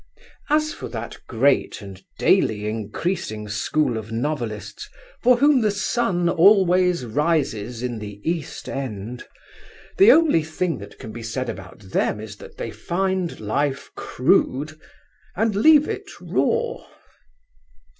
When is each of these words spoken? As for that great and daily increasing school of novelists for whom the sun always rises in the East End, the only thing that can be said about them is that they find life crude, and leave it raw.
As 0.49 0.73
for 0.73 0.87
that 0.87 1.15
great 1.27 1.79
and 1.79 2.01
daily 2.17 2.65
increasing 2.67 3.47
school 3.47 3.99
of 3.99 4.11
novelists 4.11 4.89
for 5.21 5.37
whom 5.37 5.61
the 5.61 5.69
sun 5.69 6.27
always 6.27 7.05
rises 7.05 7.83
in 7.83 7.99
the 7.99 8.19
East 8.27 8.67
End, 8.67 9.27
the 9.99 10.11
only 10.11 10.41
thing 10.41 10.79
that 10.79 10.97
can 10.97 11.11
be 11.11 11.21
said 11.21 11.49
about 11.49 11.81
them 11.91 12.19
is 12.19 12.37
that 12.37 12.57
they 12.57 12.71
find 12.71 13.39
life 13.39 13.91
crude, 13.95 14.79
and 15.35 15.55
leave 15.55 15.87
it 15.87 16.09
raw. 16.19 16.77